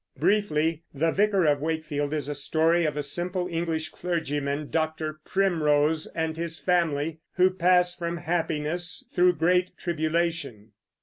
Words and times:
Briefly, 0.17 0.81
The 0.95 1.11
Vicar 1.11 1.45
of 1.45 1.61
Wakefield 1.61 2.11
is 2.11 2.25
the 2.25 2.33
story 2.33 2.85
of 2.85 2.97
a 2.97 3.03
simple 3.03 3.47
English 3.47 3.89
clergyman, 3.89 4.71
Dr. 4.71 5.19
Primrose, 5.25 6.07
and 6.15 6.35
his 6.35 6.57
family, 6.57 7.19
who 7.35 7.51
pass 7.51 7.93
from 7.93 8.17
happiness 8.17 9.05
through 9.13 9.33
great 9.33 9.77
tribulation. 9.77 10.71